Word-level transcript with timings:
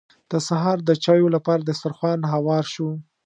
د 0.31 0.33
سهار 0.47 0.77
د 0.87 0.91
چايو 1.03 1.27
لپاره 1.35 1.61
دسترخوان 1.63 2.19
هوار 2.33 2.65
شو. 2.73 2.89